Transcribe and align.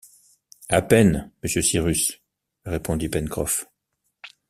À 0.67 0.81
peine, 0.81 1.31
monsieur 1.43 1.61
Cyrus, 1.61 2.23
répondit 2.65 3.07
Pencroff. 3.07 3.69